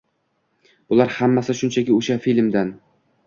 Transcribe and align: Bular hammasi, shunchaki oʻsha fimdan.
Bular 0.93 1.11
hammasi, 1.17 1.55
shunchaki 1.59 1.95
oʻsha 1.99 2.19
fimdan. 2.27 2.73